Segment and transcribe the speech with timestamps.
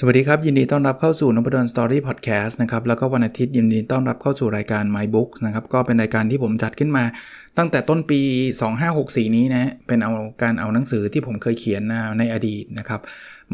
[0.00, 7.04] สวัสดีครับ ยินดีต้อนรับเข้าสู่นพดลสตอรี่พอดแคสต์นะครับแล้วก็วันอาทิตย์ยินดีต้อนรับเข้าสู่รายการ My Book นะครับก็เป็นรายการที่ผมจัดขึ้นมา
[7.58, 8.20] ตั้งแต่ต้นปี
[8.78, 11.82] 2564 นี้นะเป็นเอาการเอาหนังสือที่ผมเคยเขียน
[12.18, 13.00] ในอดีตนะครับ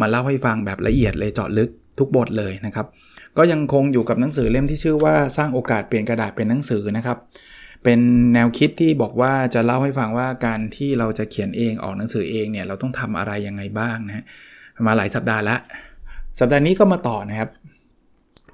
[0.01, 2.87] มาเล่าให้ฟังแบบละเอียดเลยเจาะลึกทุกบทเลยนะครับ
[3.39, 7.19] ก็ยังคงอยู่กับหนังสือเล่มที่ชื่อว่าสร้างโอกาสเปลี่ยนกระดาษเป็นหนังสือนะครับ
[7.85, 8.01] เป็น
[8.35, 14.25] แนวคิดที่บอกว่าจะเล่าให้ฟังว่าการที่เราจะเขียนเองออกหนังสือเองเนี่ยเราต้องทำอะไรยังไงบ้างนะ
[14.87, 15.57] มาหลายสัปดาห์ละ
[16.39, 17.51] สัปดาห์นี้ก็มาต่อนะครับ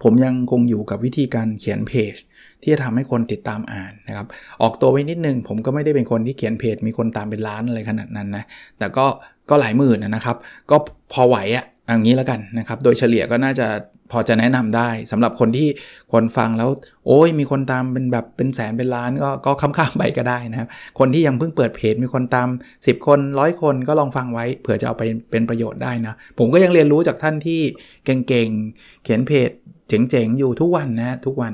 [0.02, 2.15] ผมยังคงอยู่กับวิธีการเขียนเพจ
[2.62, 4.27] ที่จะทำให้คนติดตามอ่านนะครับ
[4.62, 8.45] ออกตัวไว้นิดนึง ผมก็ไม่ได้เป็นคนที่เขียนเพจมีคนตามเป็นล้านอะไรขนาดนั้นนะ
[8.79, 9.07] แต่ก็
[9.51, 10.37] ก็หลายหมื่นนะครับ
[10.71, 10.77] ก็
[11.13, 13.66] พอไหวอะ อย่างนี้แล้วกันนะครับ โดยเฉลี่ยก็น่าจะ
[14.10, 15.69] พอจะแนะนำได้สำหรับคนที่
[16.13, 16.71] คนฟังแล้ว
[17.07, 27.60] โอ้ยมีคนตามเป็นแบบเป็นแสนเป็นล้านก็ก็ข้ามๆไปก็ได้นะครับ คนที่ยังเพิ่งเปิดเพจมีคนตาม 10 คนร้อยคนก็ลองฟังไว้ เผื่อจะเอาไปเป็นประโยชน์ได้นะ ผมก็ยังเรียนรู้จากท่านที่
[28.04, 29.51] เก่งๆ เขียนเพจ
[29.88, 31.52] เจ๋งๆ อยู่ทุกวันนะทุกวัน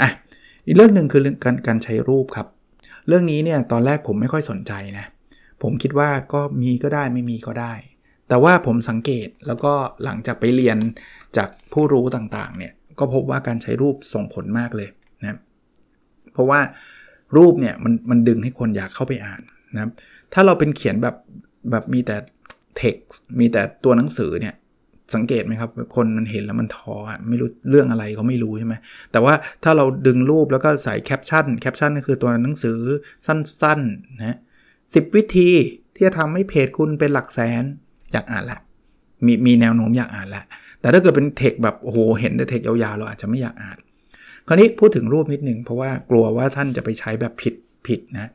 [0.00, 0.10] อะ
[0.66, 2.46] อีกเรื่องหนึ่งคือเรื่องการการใช้รูปครับ
[3.08, 5.06] เรื่องนี้เนี่ยตอนแรกผมไม่ค่อยสนใจนะ
[5.62, 7.72] ผมคิดว่าก็มีก็ได้ไม่มีก็ได้
[8.28, 9.72] แต่ว่าผมสังเกตแล้วก็
[10.04, 10.78] หลังจากไปเรียน
[11.36, 14.88] จากผู้รู้ต่างๆเนี่ยก็พบว่าการใช้รูปส่งผลมากเลย
[15.22, 15.38] นะ
[16.32, 16.60] เพราะว่า
[17.36, 19.42] รูปเนี่ยมันมันดึงให้คนอยากเข้าไปอ่าน
[19.74, 19.92] นะครับ
[20.32, 21.16] ถ้าเราเป็นเขียนแบบ
[21.70, 22.16] แบบมีแต่
[22.80, 24.54] text มีแต่ตัวหนังสือเนี่ย
[25.14, 26.96] สังเกตไหมครับ คนมันเห็นแล้วมันท้อ
[27.28, 28.74] ไม่รู้เรื่องอะไรเขาไม่รู้ใช่ไหม
[29.12, 32.78] แต่ว่าถ้าเราดึงรูปแล้วก็ใส่ caption caption ก็คือตัวหนังสือ
[33.26, 34.36] สั้นๆนะ
[34.94, 35.50] สิวิธี
[35.94, 37.64] ที่จะทำให้เพจคุณเป็นหลักแสน
[38.12, 38.58] อยากอ่านละ
[39.26, 40.42] มีมีแนวโน้มอยากอ่านละ
[40.80, 43.78] แต่ถ้าเกิดเป็นเทคแบบโอ้โหเห็นแต่เทคยาวๆเราอาจจะไม่อยากอ่าน
[44.46, 47.54] คราวนี้พูดถึงรูปนิดนึงเพราะว่ากลัวว่าท่านจะไปใช้แบบผิด
[47.86, 48.30] ผิดนะ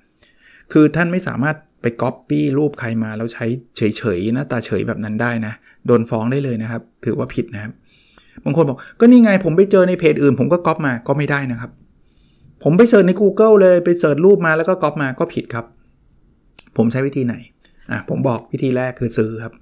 [0.71, 3.45] คือท่านไม่สามารถไปก๊อปปี้รูปใครมาแล้วใช้
[3.77, 5.53] เฉยๆหน้าตาเฉยแบบนั้นได้นะ
[5.87, 7.71] โดนฟ้องได้เลยนะครับ ถือว่าผิดนะครับ
[8.45, 11.71] บางคนบอกก็นี่ไงผมไปเจอในเพจอื่น ผมก็ก๊อปมาก็ไม่ได้นะครับ
[12.63, 15.65] ผมไป search ใน Google เลยไป search รูปมาแล้วก็ก๊อปมาก็ผิดครับ
[16.77, 17.35] ผมใช้วิธีไหน
[17.91, 19.53] อะผมบอกวิธีแรกคือซื้อครับ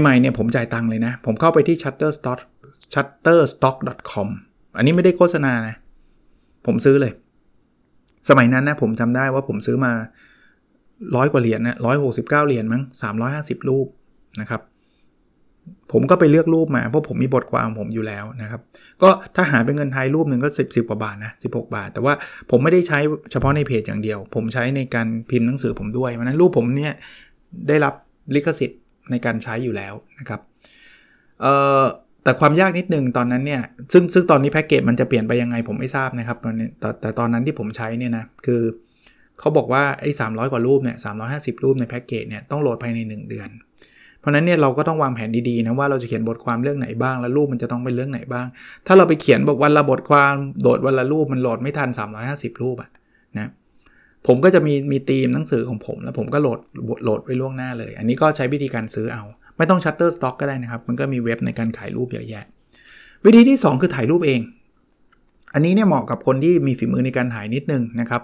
[0.00, 2.40] ใหม่ๆเนี่ยผมจ่ายตังค์เลยนะ ผมเข้าไปที่ shutterstock
[2.94, 4.28] shutterstock.com
[4.76, 5.74] อันนี้ไม่ได้โฆษณานะ
[6.66, 7.12] ผมซื้อเลย
[8.28, 9.92] สมัยนั้นนะผมจำได้ว่าผมซื้อมา
[11.16, 13.86] ร้อยกว่าเหรียญนะร้อยหกสิบเก้าเหรียญมั้งสามร้อยห้าสิบรูป
[14.40, 14.60] นะครับ
[15.92, 18.60] ผมก็ไปเลือกรูปมา เพราะผมมีบทความผมอยู่แล้วนะครับ
[19.02, 22.14] ก็ถ้าหาเป็นเงินไทยรูปหนึ่งก็สิบสิบกว่าบาทนะสิบหกบาท แต่ว่า
[22.50, 22.98] ผมไม่ได้ใช้
[23.32, 26.94] เฉพาะในเพจอย่างเดียว ผมใช้ในการพิมพ์หนังสือผมด้วยเพราะนั้นรูปผมเนี่ย
[27.68, 27.94] ได้รับ
[28.34, 30.40] ลิขสิทธิ์ ในการใช้อยู่แล้วนะครับ
[31.40, 31.84] เอ่อ
[32.24, 33.62] แต่ความยากนิดนึงตอนนั้นเนี่ย
[33.92, 38.62] ซึ่งซึ่งตอนนี้แพ็กเกจมันจะเปลี่ยนไปยังไงผมไม่ทราบนะครับตอนนี้แต่แต่ตอนนั้นที่ผมใช้เนี่ยนะคือ
[39.38, 41.14] เขาบอกว่าไอ้สามกว่ารูปเนี่ยสาม
[41.64, 43.48] รูปในแพ็กเกจเนี่ยต้องโหลดภายใน 1 เดือน
[44.20, 48.46] เพราะนั้นเนี่ยเราก็ต้องวางแผนดีๆนะว่าเราจะเขียนบทความเรื่องไหนบ้าง แล้วรูปมันจะต้องเป็นเรื่องไหนบ้าง
[48.86, 51.88] ถ้าเราไปเขียนบอกวันละบทความโหลดวันละรูปมันโหลดไม่ทัน
[52.26, 52.99] 350 รูปอะนะ
[54.26, 56.60] ผมก็จะมีมีธีมหนังสือของผม แล้วผมก็โหลด
[57.04, 59.22] โหลดไว้ล่วงหน้าเลย อันนี้ก็ใช้วิธีการซื้อเอา
[59.56, 62.44] ไม่ต้อง Shutterstock ก็ได้นะครับ มันก็มีเว็บในการขายรูปเยอะแยะ
[63.24, 64.40] วิธีที่ 2 คือถ่ายรูปเอง
[65.54, 68.22] อันนี้เนี่ยเหมาะกับคนที่มีฝีมือในการถ่ายนิดนึงนะครับ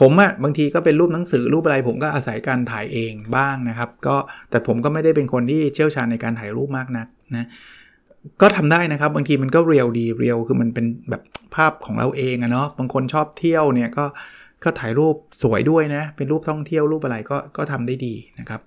[0.00, 4.16] ผมอะบางทีก็เป็นรูปหนังสือรูปอะไร ผมก็อาศัยการถ่ายเองบ้างนะครับ ก็
[4.50, 7.46] แต่ผมก็ไม่ได้เป็นคนที่เชี่ยวชาญในการถ่ายรูปมากนักนะ
[8.42, 11.22] ก็ทำได้นะครับบางทีมันก็ real ดี real คือมันเป็นแบบ
[11.54, 14.04] ภาพของเราเองอะเนาะบางคนชอบเที่ยวเนี่ยก็
[14.64, 18.62] ก็ถ่ายรูปสวยด้วยนะ เป็นรูปท่องเที่ยวรูปอะไรก็ก็ทำได้ดีนะครับ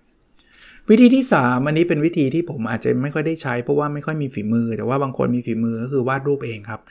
[0.89, 6.81] วิธีที่ 3 อันนี้เป็นวิธีที่ผมอาจจะไม่ค่อยได้ใช้ เพราะว่าไม่ค่อยมีฝีมือ แต่ว่าบางคนมีฝีมือก็คือวาดรูปเองครับ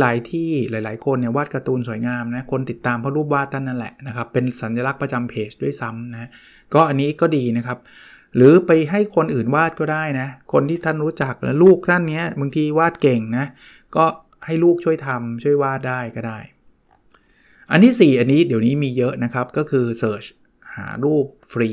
[0.00, 6.28] หลาย ๆ ที่หลาย ๆ คนเนี่ยวาดการ์ตูนสวยงามนะ คนติดตามเพราะรูปวาดท่านนั่นแหละนะครับ เป็นสัญลักษณ์ประจำเพจด้วยซ้ำนะ
[6.74, 7.78] ก็อันนี้ก็ดีนะครับ
[8.36, 13.46] หรือไปให้คนอื่นวาดก็ได้นะ คนที่ท่านรู้จักนะลูกท่านเนี้ยบางทีวาดเก่งนะ
[13.96, 14.04] ก็
[14.46, 16.38] ให้ลูกช่วยทำช่วยวาดได้ก็ได้
[17.70, 20.26] อันที่ 4 อันนี้เดี๋ยวนี้มีเยอะนะครับ ก็คือ Search
[20.76, 21.70] หารูปฟรี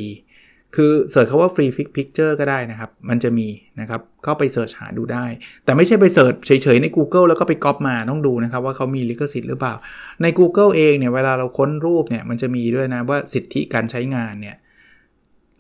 [0.75, 3.47] คือ search คำว่า free picture ก็ได้นะครับ มันจะมี
[3.79, 5.25] นะครับ เข้าไป search หาดูได้
[5.65, 9.73] แต่ไม่ใช่ไป search เฉยๆใน Google แล้วก็ไปก๊อปมาต้องดูนะครับ ว่าเขามีลิขสิทธิ์หรือเปล่า
[10.21, 14.57] ใน Google เองเนี่ยเวลาเราค้นรูปเนี่ยมันจะมีด้วยนะว่าสิทธิการใช้งานเนี่ย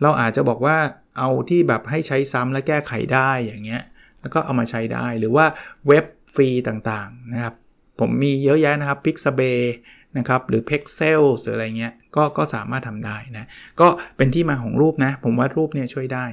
[0.01, 0.77] เราอาจจะบอกว่า
[1.17, 3.83] เอาที่แบบให้ใช้ซ้ำและแก้ไขได้อย่างเงี้ย
[4.21, 5.45] แล้วก็เอามาใช้ได้หรือว่า
[5.87, 7.55] เว็บฟรีต่างๆนะครับ
[7.99, 9.59] ผมมีเยอะแยะนะครับ Pixabay
[10.17, 13.47] นะครับหรือ Pixel หรืออะไรเงี้ยก็ก็สามารถทำได้นะ
[13.79, 13.87] ก็
[14.17, 16.25] เป็นที่มาของรูปนะ ผมว่ารูปเนี่ยช่วยได้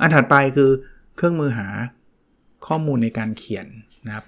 [0.00, 0.70] อันถัดไปคือ
[1.16, 1.68] เครื่องมือหา
[2.66, 3.66] ข้อมูลในการเขียน
[4.06, 4.26] นะครับ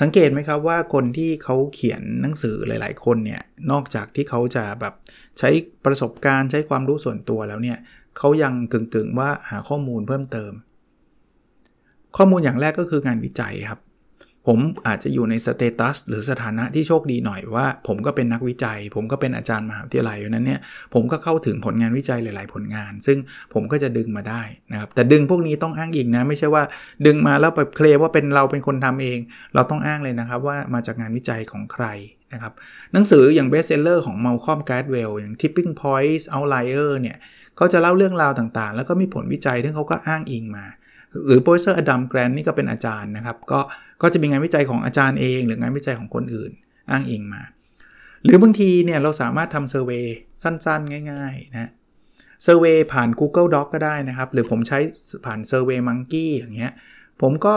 [0.00, 4.94] สังเกตไหมครับว่าคนที่เขาเขียนหนังสือหลาย ๆ คนเนี่ยนอกจากที่เขาจะแบบ
[5.38, 5.50] ใช้
[5.84, 7.78] ประสบการณ์ใช้ความรู้ส่วนตัวแล้วเนี่ย
[8.18, 10.52] เขายังกึ่งๆว่าหาข้อมูลเพิ่มเติม
[12.16, 13.80] ข้อมูลอย่างแรกก็คืองานวิจัยครับ
[14.48, 20.60] ผมอาจจะอยู่ใน status หรือสถานะที่โชคดีหน่อยว่า ผมก็เป็นนักวิจัย ผมก็เป็นอาจารย์มหาวิทยาลัยนั้นเนี่ย
[20.94, 23.18] ผมก็เข้าถึงผลงานวิจัยหลาย ๆ ผลงาน ซึ่ง
[23.54, 24.42] ผมก็จะดึงมาได้
[24.72, 26.62] นะครับแต่ดึงพวกนี้ต้องอ้างอิงนะ ไม่ใช่ว่า
[27.06, 29.18] ดึงมาแล้วไปเคลมว่าเป็นเราเป็นคนทำเอง
[29.54, 31.86] เราต้องอ้างเลยนะครับว่ามาจากงานวิจัยของใคร
[32.32, 32.52] นะครับ
[32.92, 37.16] หนังสืออย่าง bestseller ของ Malcolm Gladwell อย่าง Tipping Points Outliers เนี่ย
[37.56, 40.66] เขาจะเล่าเรื่องราวต่างๆ แล้วก็มีผลวิจัยที่เขาก็อ้างอิงมา
[41.26, 43.60] หรือ Professor Adam Grant นี่ก็เป็นอาจารย์นะครับ ก็
[44.02, 46.52] ก็จะมีงานวิจัยของอาจารย์เอง หรืองานวิจัยของคนอื่น
[46.90, 47.42] อ้างอิงมา
[48.24, 50.04] หรือบางทีเนี่ยเราสามารถทำ survey
[50.42, 51.70] สั้นๆ ง่ายๆนะ
[52.42, 54.78] survey ผ่าน Google Doc ก็ได้นะครับ หรือผมใช้
[55.24, 56.72] ผ่าน Survey Monkey อย่างเงี้ย
[57.20, 57.54] ผมก็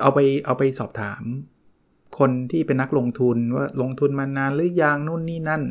[0.00, 1.22] เอาไปเอาไปสอบถาม
[2.18, 5.62] คนที่เป็นนักลงทุนว่าลงทุนมานานหรือยังนู่นนี่นั่น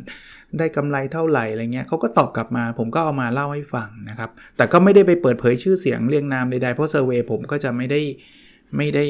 [0.58, 8.00] ได้กำไรเท่าไหร่อะไรเงี้ยเขาก็ตอบกลับมา ผมก็เอามาเล่าให้ฟังนะครับ แต่ก็ไม่ได้ไปเปิดเผยชื่อเสียงเรียงนามใดๆเพราะเซอร์เวยผมก็จะไม่ได้
[8.76, 9.04] ไม่ได้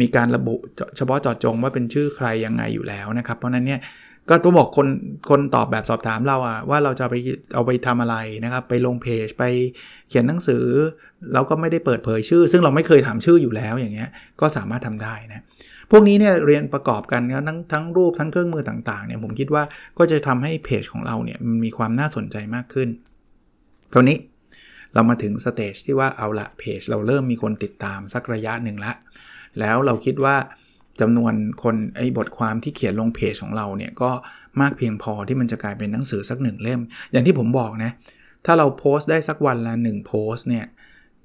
[0.00, 0.54] มีการระบุ
[0.96, 3.80] เฉพาะจอดจงว่าเป็นชื่อใครยังไงอยู่แล้วนะครับ เพราะนั้นเนี่ย
[4.30, 4.88] ก็ต้องบอกคน
[5.30, 7.14] คนตอบแบบสอบถามเราอะว่าเราจะไป
[7.54, 9.44] เอาไปทำอะไรนะครับ ไปลงเพจไป
[10.08, 10.64] เขียนหนังสือ
[11.34, 14.10] เราก็ไม่ได้เปิดเผยชื่อ ซึ่งเราไม่เคยถามชื่ออยู่แล้วอย่างเงี้ย
[14.40, 15.44] ก็สามารถทำได้นะ
[15.90, 19.62] พวกนี้เนี่ยเรียนประกอบกันทั้งทั้งรูปทั้งเครื่องมือต่างๆเนี่ยผมคิดว่า
[19.98, 22.88] ก็จะทำให้เพจของเราเนี่ยมันมีความน่าสนใจมากขึ้น
[23.94, 24.18] ตอนนี้
[24.94, 28.92] เรามาถึงสเตจที่ว่าเอาละเพจเราเริ่มมีคนติดตามสักระยะหนึ่งละ
[29.60, 30.36] แล้วเราคิดว่า
[31.00, 34.10] จำนวนคนไอ้บทความที่เขียนลงเพจของเราเนี่ยก็
[34.60, 36.80] มากเพียงพอที่มันจะกลายเป็นหนังสือสักหนึ่งเล่ม
[37.12, 37.90] อย่างที่ผมบอกนะ
[38.46, 40.64] ถ้าเราโพสต์ได้สักวันละ1โพสต์เนี่ย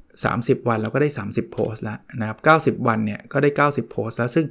[0.03, 2.37] 30 วันเราก็ได้ 30 โพสต์แล้วนะครับ
[2.79, 4.45] 90 วันเนี่ยก็ได้ 90 โพสต์แล้ว ซึ่ง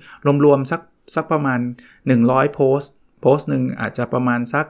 [0.44, 0.80] รวมๆสัก
[1.14, 1.60] สักประมาณ
[2.06, 2.92] 100 โพสต์
[3.22, 4.66] โพสต์หนึ่งอาจจะประมาณสัก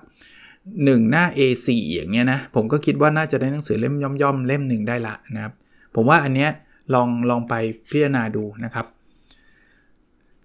[0.52, 5.52] 1 หน้า A4 อย่างเงี้ยนะ ผมก็คิดว่าน่าจะได้หนังสือเล่มย่อมๆ เล่มหนึ่งได้ละนะครับ
[5.94, 6.50] ผมว่าอันเนี้ย
[6.94, 7.54] ลองลองไป
[7.90, 8.86] พิจารณาดูนะครับ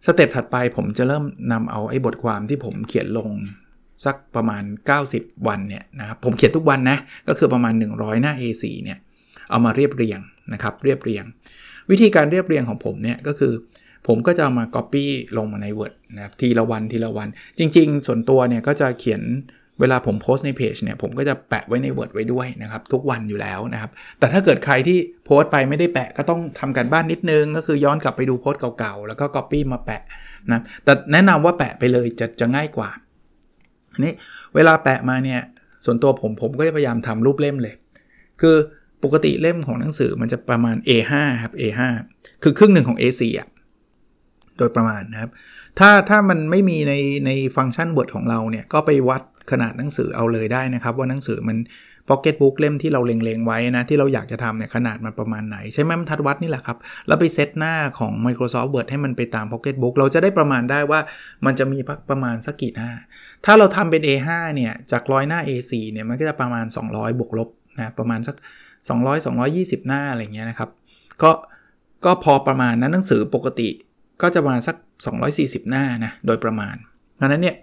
[0.05, 3.29] สเต็ปถัดไปผมจะเริ่มนำเอาไอ้บทความที่ผมเขียนลง
[4.05, 4.63] สักประมาณ
[5.05, 6.97] 90 วันเนี่ยนะครับผมเขียนทุกวันนะ
[7.27, 8.97] ก็คือประมาณ 100 หน้า A4 เนี่ย
[9.49, 10.19] เอามาเรียบเรียง
[10.53, 11.23] นะครับเรียบเรียง
[11.89, 13.53] วิธีการเรียบเรียงของผมเนี่ยก็คือ
[14.07, 15.05] ผมก็จะเอามา Copy
[15.37, 17.27] ลงมาใน Word นะครับทีละวันทีละวัน
[17.59, 19.21] จริง ๆ ส่วนตัวเนี่ยก็จะเขียน
[19.79, 30.01] เวลาผมโพสในเพจเนี่ยผมก็จะแปะไว้ใน Word ไว้ด้วยนะครับ ทุกวันอยู่แล้วนะครับ แต่ถ้าเกิดใครที่โพสไปไม่ได้แปะก็ต้องทำการบ้านนิดนึง ก็คือย้อนกลับไปดูโพสเก่าๆ แล้วก็ Copy มาแปะ
[30.51, 32.89] นะแต่แนะนำว่าแปะไปเลยจะจะง่ายกว่า
[34.03, 34.13] นี่
[34.55, 35.41] เวลาแปะมาเนี่ย
[35.85, 37.75] ส่วนตัวผมผมก็จะพยายามทำรูปเล่มเลย
[38.41, 38.55] คือ
[39.03, 41.81] ปกติเล่มของหนังสือมันจะประมาณ A5 ครับ A5
[42.43, 43.47] คือครึ่งหนึ่งของ A4 อะ
[44.57, 45.31] โดยประมาณนะครับ
[45.79, 46.93] ถ้าถ้ามันไม่มีใน
[47.25, 51.57] ในฟังก์ชันบทของเราเนี่ยก็ไปวัด ขนาดหนังสือเอาเลยได้นะครับ ว่าหนังสือมัน
[52.09, 60.99] พ็อกเก็ตบุ๊กเล่มที่เราเล็งๆไว้นะที่เราอยากจะทำเนี่ยขนาดมันประมาณไหน ใช้ไม้บรรทัดวัดนี่แหละครับ แล้วไปเซตหน้าของ Microsoft Word ให้มันไปตามพ็อกเก็ตบุ๊กเราจะได้ประมาณได้ว่า
[61.45, 61.79] มันจะมี
[62.09, 62.91] ประมาณสักกี่หน้า
[63.45, 68.35] ถ้าเราทำเป็น A5 เนี่ยจากร้อยหน้า A4 เนี่ยมันก็จะประมาณ 200 บวกลบนะประมาณสัก
[68.89, 70.69] 200 220 หน้าอะไรเงี้ยนะครับ
[71.23, 71.31] ก็
[72.05, 73.69] ก็พอประมาณนั้นหนังสือปกติ
[74.21, 74.75] ก็จะประมาณสัก
[75.23, 76.75] 240 หน้านะโดยประมาณ
[77.17, 77.55] เพราะนั้นเนี่ย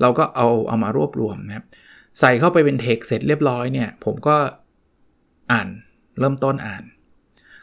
[0.00, 1.64] เราก็เอาเอามารวบรวมนะครับ
[2.20, 4.36] ใส่เข้าไปเป็นเทคเสร็จเรียบร้อยเนี่ยผมก็
[5.52, 5.68] อ่าน
[6.18, 6.84] เริ่มต้นอ่าน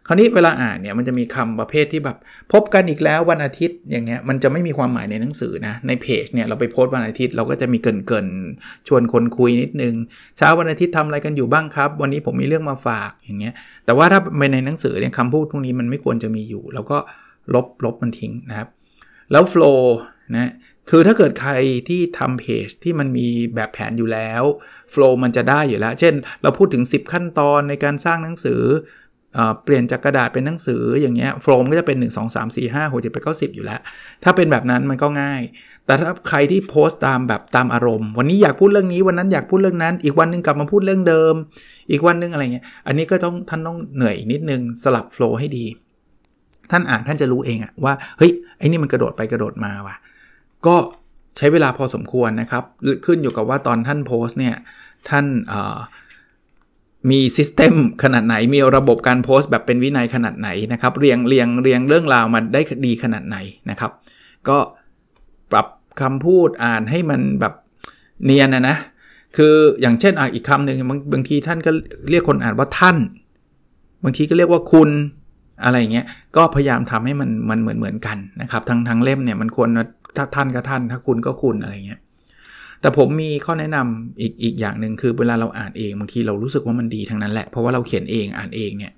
[0.07, 2.17] คราวนี้เวลาอ่านเนี่ยมันจะมีคำประเภทที่แบบ
[2.53, 9.93] พบกันอีกแล้ววันอาทิตย์อย่างเงี้ยมันจะไม่มีความหมายในหนังสือนะในเพจเนี่ยเราไปโพสต์วันอาทิตย์เราก็จะมีเกินๆชวนคนคุยนิดนึง
[10.37, 13.53] เช้าวันอาทิตย์ทำอะไรกันอยู่บ้างครับ วันนี้ผมมีเรื่องมาฝากอย่างเงี้ย
[13.85, 16.97] แต่ว่าถ้าไปในหนังสือเนี่ยคำพูดพวกนี้มันไม่ควรจะมีอยู่เราก็
[17.53, 18.67] ลบลบมันทิ้งนะครับ
[19.31, 19.97] แล้วโฟล์
[20.35, 20.51] นะ
[20.89, 21.53] คือถ้าเกิดใคร
[21.89, 24.43] ที่ทำเพจที่มันมีแบบแผนอยู่แล้ว
[24.91, 28.61] โฟล์มันจะได้อยู่แล้ว เช่น เราพูดถึง 10 ขั้นตอนในการสร้างหนังสือ
[29.63, 33.79] เปลี่ยนจากกระดาษเป็นหนังสืออย่างเงี้ยโฟล์มก็จะเป็น 1 2 3 4 5 6 7 8 9 10 อยู่แล้ว
[34.23, 35.41] ถ้าเป็นแบบนั้นมันก็ง่าย
[35.85, 41.33] แต่ถ้าใครที่โพสต์ตามแบบตามอารมณ์ วันนี้อยากพูดเรื่องนี้วันนั้นอยากพูดเรื่องนั้น อีกวันนึงกลับมาพูดเรื่องเดิม
[41.91, 45.65] อีกวันนึงอะไรเงี้ยอันนี้ก็ต้องท่านต้องเหนื่อยอีกนิดนึงสลับโฟล์ให้ดี
[46.71, 49.95] ท่านอ่านท่านจะรู้เองอะว่าเฮ้ยไอ้นี่มันกระโดดไปกระโดดมาว่ะ
[50.67, 50.75] ก็
[51.37, 52.63] ใช้เวลาพอสมควรนะครับ
[53.05, 54.55] ขึ้นอยู่กับว่าตอนท่านโพสเนี่ย
[55.09, 55.25] ท่าน
[57.09, 63.37] มีซิสเต็มขนาดไหน มีระบบการโพสต์แบบเป็นวินัยขนาดไหนนะครับ เรียงเรียงเรียงเรื่องราวมาได้ดีขนาดไหน
[63.69, 63.91] นะครับ
[64.49, 64.57] ก็
[65.51, 65.67] ปรับ
[66.01, 67.53] คำพูดอ่านให้มันแบบ
[68.25, 68.75] เนียนนะนะ
[69.37, 71.71] คืออย่างเช่นออีกคำหนึ่งบางบางทีท่านก็
[72.09, 72.97] เรียกคนอ่านว่าท่าน
[74.03, 74.89] บางทีก็เรียกว่าคุณ
[75.63, 76.05] อะไรเงี้ย
[76.35, 79.69] ก็พยายามทำให้มันมันเหมือนเหมือนกันนะครับ ทั้งทั้งเล่มเนี่ยมันควร
[80.17, 82.01] ถ้าท่านก็ท่าน ถ้าคุณก็คุณอะไรเงี้ย
[82.81, 88.93] แต่ผมมีข้อแนะนำอีกอีกอย่างหนึ่งคือเวลาเราอ่านเองบางทีเรารู้สึกว่ามันดีทั้งนั้นแหละเพราะว่าเราเขียนเองอ่านเองเนี่ย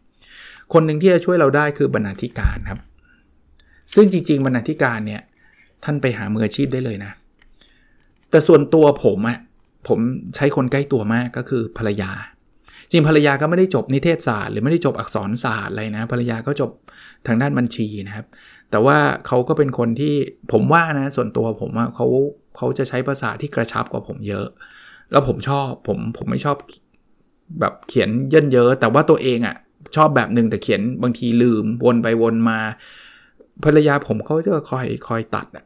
[0.74, 2.80] คนหนึ่งที่จะช่วยเราได้คือบรรณาธิการครับ
[3.96, 5.22] ซึ่งจริง ๆ บรรณาธิการเนี่ย
[5.84, 7.12] ท่านไปหามืออาชีพได้เลยนะ
[8.30, 9.40] แต่ส่วนตัวผมอะ
[9.88, 10.00] ผม
[10.36, 12.12] ใช้คนใกล้ตัวมากก็คือภรรยา
[12.92, 16.72] จริงภรรยาก็ไม่ได้จบนิเทศศาสตร์หรือไม่ได้จบอักษรศาสตร์อะไรนะภรรยาก็จบ
[17.28, 18.26] ทางด้านบัญชีนะครับ
[18.72, 18.98] แต่ว่า
[19.28, 20.16] เขาก็เป็นคนที่
[20.52, 22.08] ผมว่านะส่วนตัวผมเขา
[22.58, 24.48] เขาจะใช้ภาษาที่กระชับกว่าผมเยอะ
[25.12, 26.58] แล้วผมชอบผมผมไม่ชอบ
[27.60, 29.56] แบบเขียนเยินเยอะ แต่ว่าตัวเองอะ่ะ
[29.96, 32.60] ชอบแบบหนึ่งแต่เขียนบางทีลืมวนไปวนมา
[33.64, 35.66] ภรรยาผมเขาจะคอยคอยตัดอะ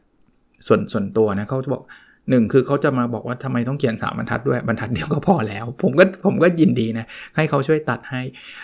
[0.66, 1.82] ส่วนส่วนตัวนะเขาจะบอก
[2.30, 7.06] หนึ่งคือเขาจะมาบอกว่าทำไมต้องเขียนสามบรรทัดด้วยบรรทัดเดียวก็พอแล้ว ผมก็ผมก็ยินดีนะ
[7.36, 8.20] ให้เขาช่วยตัดให้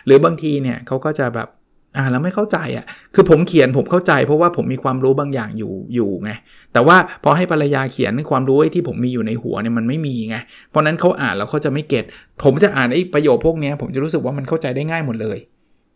[0.06, 1.48] หรือบางทีเนี่ยเขาก็จะแบบ
[1.96, 6.30] อ่าแล้วไม่เข้าใจอะ่ะคือผมเขียนผมเข้าใจ เพราะว่าผมมีความรู้บางอย่างอยู่อยู่ไง
[6.72, 10.36] แต่ว่าพอให้ภรรยาเขียนความรู้ที่ผมมีอยู่ในหัวเนี่ยมันไม่มีไง
[10.70, 12.04] เพราะนั้นเขาอ่านแล้วเขาจะไม่เก็ต
[12.44, 15.38] ผมจะอ่านไอ้ประโยคพวกนี้ผมจะรู้สึกว่ามันเข้าใจได้ง่ายหมดเลย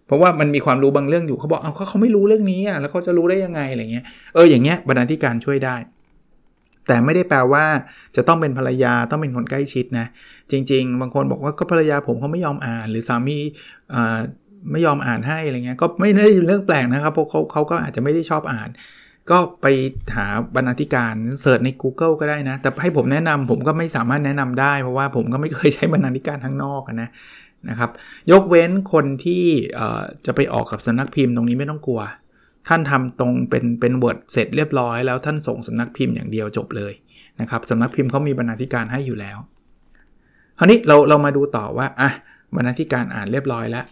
[0.07, 5.77] เพราะว่ามันมีความรู้บางเรื่องอยู่เขาบอกเอาเขาเขาไม่รู้เรื่องนี้อะแล้วเขาจะรู้ได้ยังไงอะไรเงี้ยเอออย่างเงี้ยบรรณาธิการช่วยได้
[6.89, 7.65] แต่ไม่ได้แปลว่า
[8.17, 10.07] จะต้องเป็นภรรยาต้องเป็นคนใกล้ชิดนะ
[10.51, 13.39] จริง ๆ บางคนบอกว่าก็ภรรยาผมเขาไม่ยอมอ่าน หรือสามี
[13.95, 14.19] อ่า
[14.71, 18.71] ไม่ยอมอ่านให้อะไรเงี้ยก็ไม่ได้เรื่องแปลกนะครับเพราะเขาเขาก็อาจจะไม่ได้ชอบอ่าน
[19.31, 19.67] ก็ไป
[20.17, 27.09] หาบรรณาธิการ search ใน Google ก็ได้นะ แต่ให้ผมแนะนำผมก็ไม่สามารถแนะนำได้ เพราะว่าผมก็ไม่เคยใช้บรรณาธิการข้างนอกนะ
[27.69, 27.91] นะครับ
[28.33, 29.45] ยกเว้นคนที่
[30.27, 32.03] จะไปออกกับสำนักพิมพ์ตรงนี้ไม่ต้องกลัว
[32.69, 36.93] ท่านทำตรงเป็นเป็น Word เสร็จเรียบร้อย แล้วท่านส่งสำนักพิมพ์อย่างเดียวจบเลย
[37.41, 39.39] นะครับสำนักพิมพ์เขามีบรรณาธิการให้อยู่แล้ว
[40.59, 42.11] คราวนี้เราเรามาดูต่อว่าอะ
[42.57, 43.85] บรรณาธิการอ่านเรียบร้อยแล้ว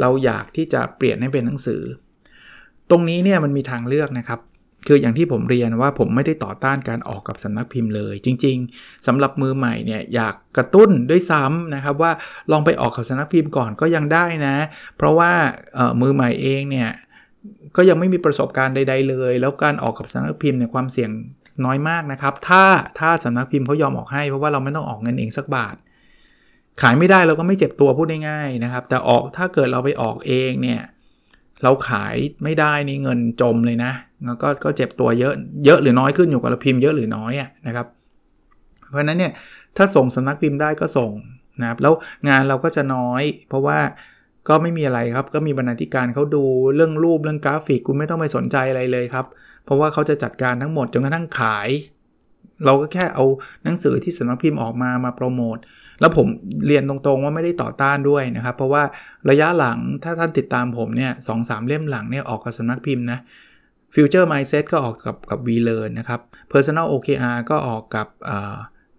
[0.00, 1.82] เราอยากที่จะเปลี่ยนให้เป็นหนังสือ
[2.90, 4.40] ตรงนี้เนี่ยมันมีทางเลือกนะครับ
[4.86, 12.12] คืออย่างที่ผมเรียนว่าผมไม่ได้ต่อต้านการออกกับสำนักพิมพ์เลย จริง ๆสำหรับมือใหม่เนี่ยอยากกระตุ้นด้วยซ้ำนะครับว่า
[12.52, 14.56] ลองไปออกกับสำนักพิมพ์ก่อนก็ยังได้นะ
[14.96, 15.30] เพราะว่า
[16.00, 16.90] มือใหม่เองเนี่ย
[17.76, 21.10] ก็ยังไม่มีประสบการณ์ใด ๆเลย แล้วการออกกับสำนักพิมพ์เนี่ยความเสี่ยง
[21.64, 22.64] น้อยมากนะครับ ถ้า
[22.98, 25.76] ถ้าสำนักพิมพ์เขายอมออกให้เพราะว่าเราไม่ต้องออกเงินเองสักบาท
[26.80, 30.80] ขายไม่ได้เราก็ไม่เจ็บตัวพูดง่ายๆนะครับ แต่ออกถ้าเกิดเราไปออกเองเนี่ย
[31.62, 33.92] เราขายไม่ได้นี่เงินจมเลยนะ
[34.24, 37.86] แล้วก็ก็เจ็บตัวเยอะเยอะหรือน้อยขึ้นอยู่กับเราพิมพ์เยอะหรือน้อยอะนะครับ
[38.90, 39.32] เพราะนั้นเนี่ย
[39.76, 41.12] ถ้าส่งสำนักพิมพ์ได้ก็ส่ง
[41.60, 41.92] นะครับแล้ว
[42.28, 43.78] งานเราก็จะน้อย เพราะว่า
[44.48, 46.44] ก็ไม่มีอะไรครับ ก็มีบรรณาธิการเขาดู
[46.74, 49.26] เรื่องรูปเรื่องกราฟิกคุณไม่ต้องไปสนใจอะไรเลยครับ
[49.64, 51.68] เพราะว่าเขาจะจัดการทั้งหมดจนกระทั่งขาย
[52.64, 53.24] เราก็แค่เอา
[53.64, 55.56] หนังสือที่สำนักพิมพ์ออกมามาโปรโมท
[56.00, 56.26] แล้วผม
[56.66, 58.82] เรียนตรงๆว่าไม่ได้ต่อต้านด้วยนะครับ เพราะว่า
[59.30, 63.18] ระยะหลังถ้าท่านติดตามผมเนี่ยสองสามเล่มหลังเนี่ยออกกับสำนักพิมพ์นะ
[63.94, 66.20] Future Mindset ก็ออกกับกับ v l e a r n นะครับ
[66.52, 68.06] Personal OKR ก็ออกกับ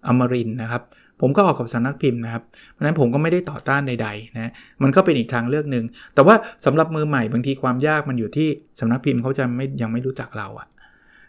[0.07, 0.83] อมรินนะครับ
[1.21, 4.51] ผมก็ออกกับสำนักพิมพ์นะครับ เพราะนั้นผมก็ไม่ได้ต่อต้านใดๆนะ
[4.83, 10.67] มันก็เป็นอีกทางเลือกหนึ่ง แต่ว่าสำหรับมือใหม่บางทีความยากมันอยู่ที่สำนักพิมพ์เขาจะไม่ยังไม่รู้จักเราอะ่ะ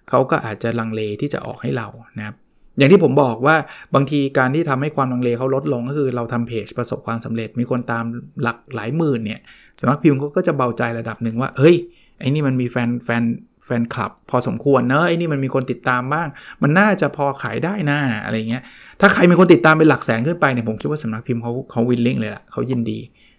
[0.08, 2.36] เขาก็อาจจะลังเลที่จะออกให้เรานะครับ
[2.78, 3.56] อย่างที่ผมบอกว่า
[3.94, 8.04] บางทีการที่ทำให้ความลังเลเขาลดลงก็คือเราทำเพจประสบความสำเร็จ มีคนตาม
[8.42, 9.40] หลักหลายหมื่นเนี่ย
[9.80, 11.76] สำนักพิมพ์ก็จะเบาใจระดับหนึ่งว่าเฮ้ย
[12.20, 13.22] ไอ้นี่มันมีแฟนแฟน
[13.64, 16.28] แฟนคลับ พอสมควรเนอะไอ้นี่มันมีคนติดตามบ้าง
[16.62, 18.62] มันน่าจะพอขายได้นะอะไรเงี้ย
[19.00, 22.98] ถ้าใครมีคนติดตามเป็นหลักแสนขึ้นไปเนี่ยผมคิดว่าสำนักพิมพ์เขาเขา willing เลยล่ะเขายินดี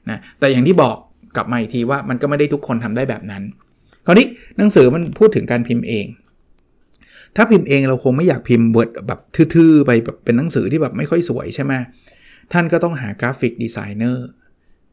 [0.09, 0.95] นะแต่อย่างที่บอก
[1.35, 3.43] กลับมาอีกทีว่ามันก็ไม่ได้ทุกคนทำได้แบบนั้น
[4.05, 4.25] คราวนี้
[4.57, 6.05] หนังสือมันพูดถึงการพิมพ์เอง
[7.35, 9.19] ถ้าพิมพ์เองเราคงไม่อยากพิมพ์ Word แบบ
[9.55, 11.73] ทื่อๆ ไปแบบเป็นหนังสือที่แบบไม่ค่อยสวยใช่ไหม
[12.53, 14.27] ท่านก็ต้องหา graphic designer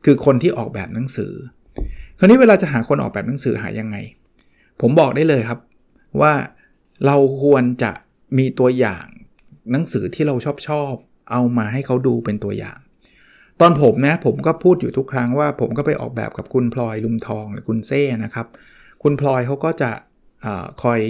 [0.05, 1.33] คือคนที่ออกแบบหนังสือ
[2.19, 3.97] คราวนี้เวลาจะหาคนออกแบบหนังสือหายังไง
[4.81, 5.59] ผมบอกได้เลยครับ
[6.21, 6.33] ว่า
[7.07, 7.93] เราควรจะ
[8.39, 9.07] มีตัวอย่าง
[9.73, 10.93] หนังสือที่เราชอบชอบ
[11.31, 12.79] เอามาให้เขาดูเป็นตัวอย่าง
[13.61, 18.47] ตอนผมนะผมก็พูดอยู่ทุกครั้งว่าผมก็ไปออกแบบกับคุณพลอยลุมทองหรือคุณเซ่นะครับ
[19.03, 19.91] คุณพลอยเขาก็จะ
[20.45, 20.47] อ
[20.83, 21.01] คอย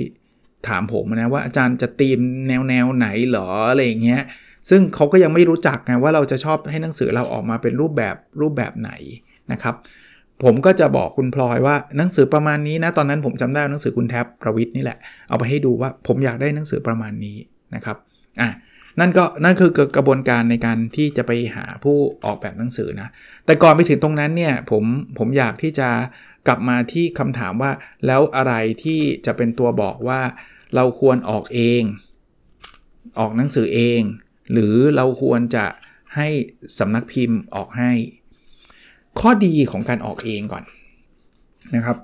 [0.66, 4.22] ถามผมนะว่าอาจารย์จะตีมแนวแนวไหนหรออะไรอย่างเงี้ย
[4.70, 8.90] ซึ่งเขาก็ยังไม่รู้จักไงว่าเราจะชอบให้หนังสือเราออกมาเป็นรูปแบบรูปแบบไหน
[9.52, 9.74] นะครับ
[10.42, 14.98] ผมก็จะบอกคุณพลอยว่าหนังสือประมาณนี้นะตอนนั้นผมจำได้หนังสือคุณแท็บประวิทย์นี่แหละ
[15.28, 17.36] เอาไปให้ดูว่าผมอยากได้หนังสือประมาณนี้
[17.74, 17.96] นะครับ
[18.40, 18.48] อะ
[19.00, 23.08] นั่นก็นั่นคือกระบวนการในการที่จะไปหาผู้ออกแบบหนังสือนะ
[23.46, 24.84] แต่ก่อนไปถึงตรงนั้นเนี่ยผม
[25.18, 25.88] ผมอยากที่จะ
[26.46, 27.72] กลับมาที่คำถามว่า
[28.06, 30.20] แล้วอะไรที่จะเป็นตัวบอกว่า
[30.74, 31.82] เราควรออกเอง
[33.18, 34.00] ออกหนังสือเอง
[34.52, 35.66] หรือเราควรจะ
[36.16, 36.28] ให้
[36.78, 37.90] สำนักพิมพ์ออกให้
[39.20, 40.64] ข้อดีของการออกเองก่อน
[41.74, 41.96] นะครับ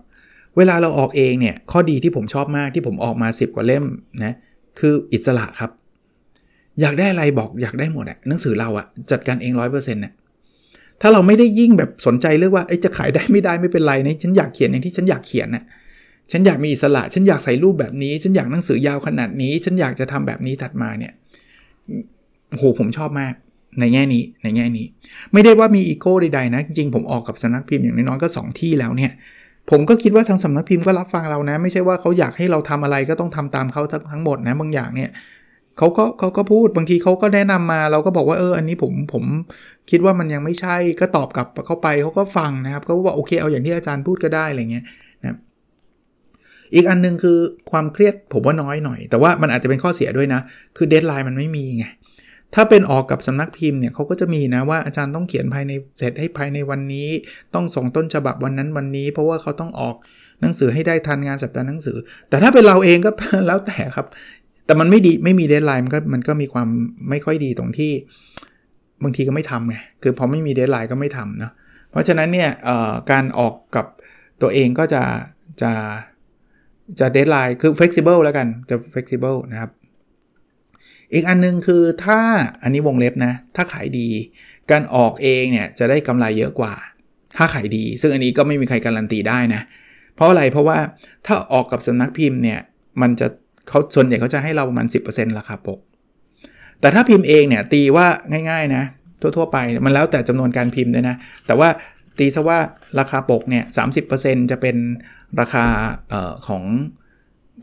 [0.57, 3.85] เวลาเราออกเองเนี่ยข้อดีที่ผมชอบมากที่ผมออกมา 10 กว่าเล่ม
[4.25, 4.35] นะ
[4.79, 5.71] คืออิสระครับ
[6.81, 10.13] อยากได้อะไรบอกอยากได้หมดอะหนังสือเราอะจัดการเองร้อยเปอร์เซ็นต์เนี่ย
[11.01, 15.65] ถ้าเราไม่ได้ยิ่งแบบสนใจเรื่องว่าจะขายได้ไม่ได้ไม่เป็นไรนะฉันอยากเขียนอย่างที่ฉันอยากเขียนน่ะ
[16.33, 21.13] ฉันอยากมีอิสระ ฉันอยากใส่รูปแบบนี้ ฉันอยากหนังสือยาวขนาดนี้ ฉันอยากจะทำแบบนี้ถัดมาเนี่ย
[22.51, 23.35] โหผมชอบมาก
[23.81, 24.87] ในแง่นี้ในแง่นี้
[25.33, 29.13] ไม่ได้ว่ามีอีโก้ใดๆนะ จริงๆผมออกกับสำนักพิมพ์อย่างน้อยๆก็ 2 ที่แล้วเนี่ย
[29.71, 35.11] ผมก็คิดว่าทางสำนักพิมพ์ก็รับฟังเรานะ ไม่ใช่ว่าเขาอยากให้เราทำอะไรก็ต้องทำตามเขาทั้งทั้งหมดนะบางอย่างเนี่ย
[35.79, 39.25] เขาก็เขาก็พูดบางทีเขาก็แนะนำมาเราก็บอกว่าเอออันนี้ผมผม
[39.91, 44.85] คิดว่ามันยังไม่ใช่ก็ตอบกลับเข้าไปเขาก็ฟังนะครับเขาก็บอกโอเคเอาอย่างที่อาจารย์พูดก็ได้อะไรเงี้ย
[45.23, 45.37] นะ
[46.75, 47.39] อีกอันนึงคือ
[47.71, 50.41] ความเครียดผมว่าน้อยหน่อย แต่ว่ามันอาจจะเป็นข้อเสียด้วยนะ
[50.77, 51.85] คือ deadline มันไม่มีไง
[52.55, 57.09] ถ้าเป็นออกกับสำนักพิมพ์เนี่ยเขาก็จะมีนะว่าอาจารย์ต้องเขียนภายในเสร็จให้ภายในวันนี้
[57.55, 59.97] ต้องส่งต้นฉบับวันนั้นวันนี้ เพราะว่าเขาต้องออก
[60.41, 61.97] หนังสือให้ได้ทันงานสัปดาห์หนังสือ
[62.29, 63.11] แต่ถ้าเป็นเราเองก็
[63.47, 64.07] แล้วแต่ครับ
[64.67, 66.69] แต่มันไม่ดีไม่มี deadline มันก็มันก็มีความ
[67.11, 67.93] ไม่ค่อยดีตรงที่
[69.03, 71.53] บางทีก็ไม่ทำไงคือพอไม่มี deadline ก็ไม่ทำเนาะ
[71.91, 72.51] เพราะฉะนั้นเนี่ย
[73.11, 73.87] การออกกับ
[74.43, 75.03] ตัวเองก็จะ
[75.63, 75.73] จะ
[77.01, 79.71] จะเดทไลน์คือ flexible แล้วกันจะ flexible นะครับ
[81.13, 82.19] อีกอันนึงคือถ้า
[82.63, 84.09] อันนี้วงเล็บนะ ถ้าขายดี
[84.71, 86.75] การออกเองเนี่ยจะได้กำไรเยอะกว่า
[87.37, 89.63] ถ้าขายดี ซึ่งอันนี้ก็ไม่มีใครการันตีได้นะ
[90.15, 90.79] เพราะอะไรเพราะว่า
[91.27, 92.61] ถ้าออกกับสำนักพิมพ์เนี่ย
[93.01, 93.29] มันจะ
[93.69, 95.79] เขาส่วนใหญ่เขาจะให้เราประมาณ 10%ราคาปก
[96.81, 98.07] แต่ถ้าพิมพ์เองเนี่ยตีว่า
[98.51, 98.85] ง่าย ๆ นะ
[99.21, 101.17] ทั่ว ๆ ไปมันแล้วแต่จำนวนการพิมพ์ด้วยนะ
[101.47, 101.69] แต่ว่า
[102.19, 102.59] ตีซะว่า
[102.99, 103.85] ราคาปกเนี่ยสา
[104.51, 104.77] จะเป็น
[105.41, 105.65] ราคา
[106.13, 106.63] ออของ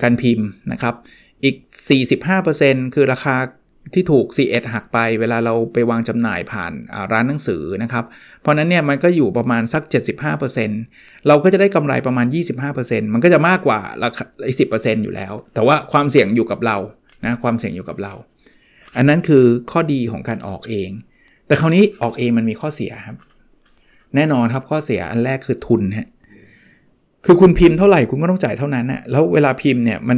[0.01, 0.95] การพิมพ์นะครับ
[1.43, 1.55] อีก
[2.25, 3.35] 45%คือราคา
[3.93, 6.73] ที่ถูก C1 หักไปเวลาเราไปวางจำหน่ายผ่าน
[7.11, 8.05] ร้านหนังสือนะครับ
[8.41, 9.83] เพราะนั้นเนี่ยมันก็อยู่ประมาณสัก
[10.55, 12.25] 75%เราก็จะได้กำไรประมาณ
[12.69, 14.63] 25%มันก็จะมากกว่าราคาไอ้สิ
[15.03, 16.77] อยู่แล้ว แต่ว่าความเสี่ยงอยู่กับเรา
[17.25, 18.13] นะความเสี่ยงอยู่กับเรา
[18.97, 20.89] อันนั้นคือข้อดีของการออกเอง
[21.47, 23.17] แต่คราวนี้ออกเองมันมีข้อเสียครับ
[24.15, 26.07] แน่นอนครับข้อเสียอันแรกคือทุนฮะ
[27.25, 30.17] คือคุณพิมพ์เท่าไหร่คุณก็ต้องจ่ายเท่านั้นนะแล้วเวลาพิมพ์เนี่ยมัน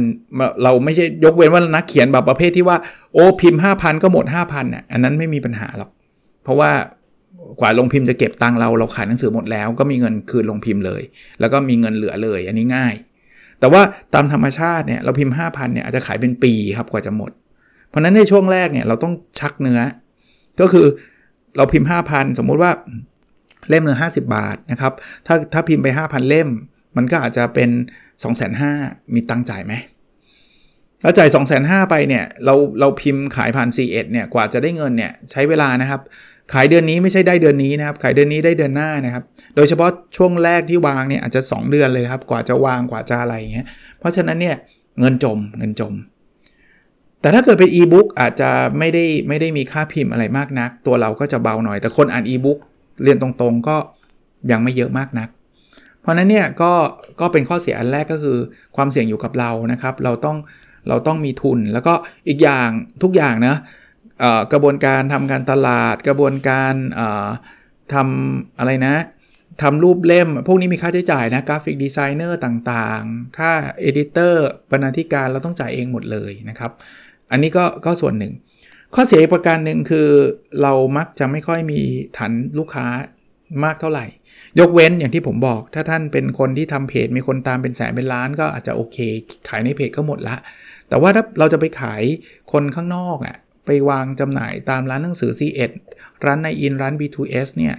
[0.62, 2.76] เราไม่ใช่ยกเว้นว่านักเขียนแบบประเภทที่ว่า
[3.14, 5.90] โอ้พิมพ์ 5,000 ก็หมด 5,000น่ะอันนั้นไม่มีปัญหาหรอก
[6.44, 6.70] เพราะว่า
[7.60, 11.02] กว่าลงพิมพ์จะเก็บตังเราเราขายหนังสือหมดแล้ว ก็มีเงินคืนลงพิมพ์เลย
[11.40, 12.94] แล้วก็มีเงินเหลือเลย อันนี้ง่าย
[13.60, 13.82] แต่ว่า
[14.14, 17.30] ตามธรรมชาติเนี่ยเราพิมพ์ 5,000เนี่ยอาจจะขายเป็นปีครับกว่าจะหมด
[17.88, 19.80] เพราะนั้นในช่วงแรกเนี่ยเราต้องชักเนื้อ
[20.60, 20.86] ก็คือ
[21.56, 22.70] เราพิมพ์ 5,000 สมมุติว่า
[23.68, 24.92] เล่มเนื้อ50บาทนะครับ
[25.26, 26.48] ถ้าถ้าพิมพ์ไป 5,000 เล่ม
[26.96, 27.70] มันก็อาจจะเป็น
[28.22, 29.74] 2 5 0 0 0มีตังจ่ายไหม
[31.02, 36.00] แล้วจ่าย 2 5 0 0 0ไปเนี่ยเราเราพิมพ์ขายผ่าน C1 เนี่ยกว่าจะได้เงินเนี่ยใช้เวลานะครับ
[36.52, 39.24] ขายเดือนนี้ไม่ใช่ได้เดือนนี้นะครับ ขายเดือนนี้ได้เดือนหน้านะครับ
[39.56, 43.66] โดยเฉพาะช่วงแรกที่วางเนี่ยอาจจะ 2 เดือนเลยครับ กว่าจะวางกว่าจะอะไรอย่างเงี้ย
[43.98, 44.56] เพราะฉะนั้นเนี่ย
[45.00, 45.92] เงินจมเงินจม
[47.20, 52.58] แต่ถ้าเกิดเป็นอีบุ๊กอาจจะไม่ได้ไม่ได้มีค่าพิมพ์อะไรมากนัก ตัวเราก็จะเบาหน่อย แต่คนอ่านอีบุ๊ก
[53.02, 53.76] เรียนตรงๆก็
[54.50, 55.28] ยังไม่เยอะมากนัก
[56.04, 56.72] เพราะนั้นเนี่ยก็
[57.20, 58.38] ก็เป็นข้อเสียอันแรกก็คือ
[58.76, 60.36] ความเสี่ยงอยู่กับเรานะครับ เราต้อง
[60.88, 61.94] เราต้องมีทุน แล้วก็
[62.28, 62.68] อีกอย่าง
[63.02, 63.56] ทุกอย่างนะ
[64.52, 66.74] กระบวนการทำการตลาด กระบวนการ
[67.94, 68.96] ทำอะไรนะ
[69.62, 76.72] ทำรูปเล่ม พวกนี้มีค่าใช้จ่ายนะ graphic designer ต่างๆ ค่า editor บรรณาธิการเราต้องจ่ายเองหมดเลยนะครับ
[77.30, 78.32] อันนี้ก็ก็ส่วนหนึ่ง
[78.94, 80.08] ข้อเสียอีกประการหนึ่งคือ
[80.62, 81.80] เรามักจะไม่ค่อยมี
[82.16, 82.86] ฐานลูกค้า
[83.64, 84.06] มากเท่าไหร่
[84.60, 88.98] ยกเว้นอย่างที่ผมบอก ถ้าท่านเป็นคนที่ทำเพจมีคนตามเป็นแสนเป็นล้านก็อาจจะโอเค
[89.48, 90.36] ขายในเพจก็หมดละ
[90.88, 92.02] แต่ว่าถ้าเราจะไปขาย
[92.52, 93.36] คนข้างนอกอะ่ะ
[93.66, 95.70] ไปวางจำหน่ายตามร้านหนังสือ C1
[96.24, 97.76] ร้านนายอินทร์ร้าน B2S เนี่ย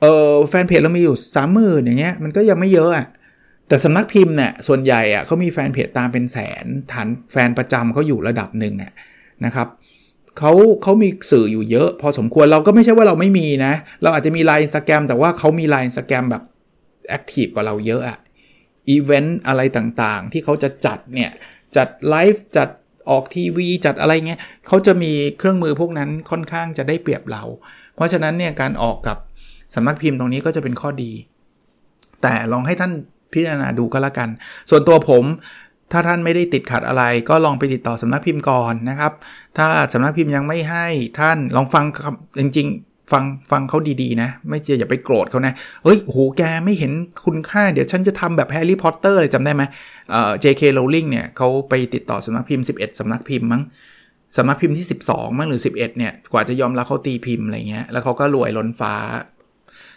[0.00, 3.06] เออแฟนเพจเรามีอยู่สามหมื่นอย่างเงี้ยมันก็ยังไม่เยอะอะ
[3.68, 8.92] แต่สำนักพิมพ์เนี่ยส่วนใหญ่อะเขามีแฟนเพจตามเป็นแสนฐานแฟนประจำเขาอยู่ระดับหนึ่งอะ
[9.44, 9.68] นะครับ
[10.38, 16.42] เขาเขามีสื่ออยู่เยอะ พอสมควรเราก็ไม่ใช่ว่าเราไม่มีนะ เราอาจจะมีอินสตาแกรมแต่ว่าเขามีอินสตาแกรมแบบ
[17.08, 18.18] active กว่าเราเยอะอะ
[18.88, 21.30] อีเวนต์อะไรต่างๆ ที่เขาจะจัดเนี่ย
[21.76, 22.68] จัดไลฟ์จัด
[23.10, 27.42] ออกทีวี จัดอะไรเงี้ยเขาจะมีเครื่องมือพวกนั้นค่อนข้างจะได้เปรียบเรา
[27.94, 29.18] เพราะฉะนั้นเนี่ยการออกกับ
[29.74, 31.12] สำนักพิมพ์ตรงนี้ก็จะเป็นข้อดี
[32.22, 32.92] แต่ลองให้ท่าน
[33.32, 34.28] พิจารณาดูก็แล้วกัน
[34.70, 35.24] ส่วนตัวผม
[35.92, 39.12] ถ้าท่านไม่ได้ติดขัดอะไร ก็ลองไปติดต่อสำนักพิมพ์ก่อนนะครับ
[39.58, 40.86] ถ้าสำนักพิมพ์ยังไม่ให้
[41.18, 41.84] ท่านลองฟัง
[42.40, 45.52] จริงๆ ฟังฟังเขาดีๆนะ ไม่เจอย่าไปโกรธเขานะ
[45.84, 46.92] เฮ้ยโหแกไม่เห็น
[47.26, 49.62] คุณค่า เดี๋ยวฉันจะทำแบบแฮร์รี่พอตเตอร์เลยจำได้ไหม
[50.10, 50.62] เอ่อ J.K.
[50.76, 53.62] Rowling เนี่ยเขาไปติดต่อสำนักพิมพ์ 11สำนักพิมพ์มั้ง
[54.36, 58.94] สำนักพิมพ์ที่ 12มั้งหรือ 11เนี่ยกว่าจะยอมรับเขาตีพิมพ์อะไรเงี้ยแล้วเขาก็รวยล้นฟ้า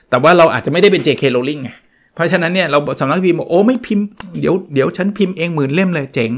[0.09, 1.71] แต่ว่าเราอาจจะไม่ได้เป็น JK Rowling ไง
[2.17, 4.05] เพราะฉะนั้นเนี่ยเราสำนักพิมพ์บอกโอ้ไม่พิมพ์
[4.39, 6.31] เดี๋ยวเดี๋ยวฉันพิมพ์เองหมื่นเล่มเลยเจ๋ง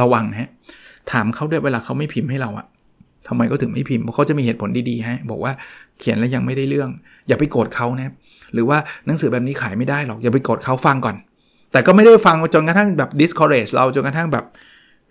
[0.00, 0.50] ระวังฮะ
[1.12, 2.66] ถามเขาด้วยเวลาเขาไม่พิมพ์ให้เราอะ
[3.28, 5.52] ทำไมก็ถึงไม่พิมพ์เพราะเขาจะมีเหตุผลดีๆฮะบอกว่า
[5.98, 6.90] เขียนแล้วยังไม่ได้เรื่อง
[7.28, 8.12] อย่าไปโกรธเขานะ
[8.54, 11.16] หรือว่าหนังสือแบบนี้ขายไม่ได้หรอกอย่าไปโกรธเขาฟังก่อน
[11.72, 14.44] แต่ก็ไม่ได้ฟังจนกระทั่งแบบ discourage เราจนกระทั่งแบบ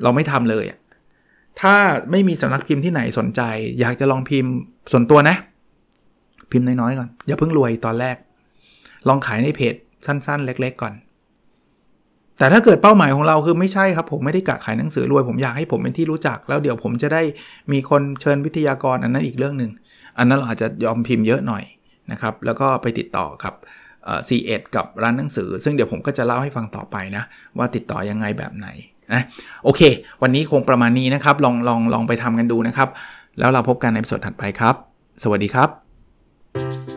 [0.04, 0.66] เราไม่ทำเลย
[1.62, 1.76] ถ้า
[2.12, 3.42] ไม่มีสำนักพิมพ์ที่ไหนสนใจ
[3.80, 4.52] อยากจะลองพิมพ์
[4.92, 5.36] ส่วนตัวนะ
[6.52, 8.18] พิมพ์น้อยๆก่อน อย่าเพิ่งรวยตอนแรก
[9.08, 10.94] ลองขายในเพจ สั้นๆ เล็ก ๆ ก่อน
[12.38, 17.22] แต่ถ้าเกิดเป้าหมายของเราคือไม่ใช่ครับ ผมไม่ได้กะขายหนังสือรวย ผมอยากให้ผมเป็นที่รู้จัก แล้วเดี๋ยวผมจะได้
[17.72, 19.72] มีคนเชิญวิทยากรอันนั้นอีกเรื่องหนึ่ง
[20.18, 21.64] อันนั้นเราอาจจะยอมพิมพ์เยอะหน่อย
[22.12, 23.54] นะครับ แล้วก็ไปติดต่อกับ
[24.28, 27.24] C1 กับร้านหนังสือ ซึ่งเดี๋ยวผมก็จะเล่าให้ฟังต่อไปนะ
[27.58, 28.68] ว่าติดต่อยังไงแบบไหน
[29.14, 29.22] นะ
[29.64, 29.82] โอเค
[30.22, 32.90] วันนี้คงประมาณนี้นะครับ ลองลองลองไปทำกันดูนะครับ
[33.40, 34.76] แล้วเราพบกันในสดถัดไปครับ
[35.24, 36.97] สวัสดีครับ